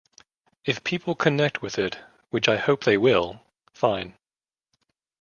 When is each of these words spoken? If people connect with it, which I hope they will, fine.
If 0.65 0.83
people 0.83 1.13
connect 1.13 1.61
with 1.61 1.77
it, 1.77 1.99
which 2.31 2.47
I 2.49 2.57
hope 2.57 2.85
they 2.85 2.97
will, 2.97 3.39
fine. 3.71 4.15